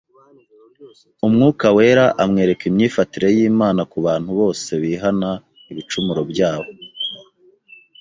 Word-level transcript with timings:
Umwuka 1.27 1.65
Wera 1.75 2.05
amwereka 2.23 2.63
imyifatire 2.69 3.27
y’Imana 3.37 3.81
ku 3.91 3.97
bantu 4.05 4.29
bose 4.39 4.69
bihana 4.83 5.29
ibicumuro 5.71 6.21
byabo 6.31 6.69